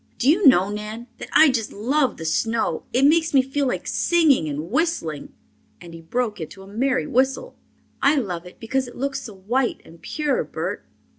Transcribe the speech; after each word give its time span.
"Do 0.17 0.27
you 0.27 0.47
know, 0.47 0.71
Nan, 0.71 1.05
that 1.19 1.29
I 1.31 1.51
just 1.51 1.71
love 1.71 2.17
the 2.17 2.25
snow. 2.25 2.85
It 2.91 3.05
makes 3.05 3.35
me 3.35 3.43
feel 3.43 3.67
like 3.67 3.85
singing 3.85 4.49
and 4.49 4.71
whistling." 4.71 5.31
And 5.79 5.93
he 5.93 6.01
broke 6.01 6.41
into 6.41 6.63
a 6.63 6.67
merry 6.67 7.05
whistle. 7.05 7.55
"I 8.01 8.15
love 8.15 8.47
it 8.47 8.59
because 8.59 8.87
it 8.87 8.95
looks 8.97 9.21
so 9.21 9.35
white 9.35 9.79
and 9.85 10.01
pure, 10.01 10.43
Bert." 10.43 10.87